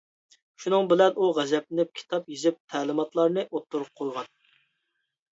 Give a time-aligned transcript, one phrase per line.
[0.61, 4.31] شۇنىڭ بىلەن ئۇ غەزەپلىنىپ، كىتاب يېزىپ تەلىماتلارنى ئوتتۇرىغا قويغان.